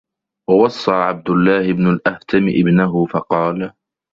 وَوَصَّى 0.49 0.91
عَبْدُ 0.91 1.29
اللَّهِ 1.29 1.73
بْنُ 1.73 1.87
الْأَهْتَمِ 1.87 2.47
ابْنَهُ 2.49 3.05
فَقَالَ 3.05 3.73